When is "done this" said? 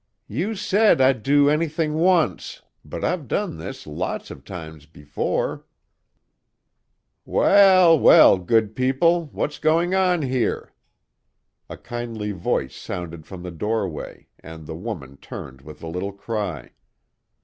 3.27-3.85